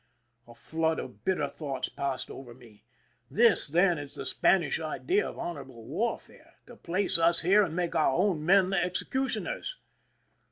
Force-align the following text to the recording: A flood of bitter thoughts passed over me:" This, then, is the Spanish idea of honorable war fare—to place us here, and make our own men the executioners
A 0.47 0.55
flood 0.55 0.97
of 0.97 1.23
bitter 1.23 1.47
thoughts 1.47 1.87
passed 1.87 2.31
over 2.31 2.55
me:" 2.55 2.83
This, 3.29 3.67
then, 3.67 3.99
is 3.99 4.15
the 4.15 4.25
Spanish 4.25 4.79
idea 4.79 5.29
of 5.29 5.37
honorable 5.37 5.83
war 5.85 6.17
fare—to 6.17 6.75
place 6.77 7.19
us 7.19 7.41
here, 7.41 7.61
and 7.61 7.75
make 7.75 7.93
our 7.95 8.15
own 8.15 8.43
men 8.43 8.71
the 8.71 8.83
executioners 8.83 9.77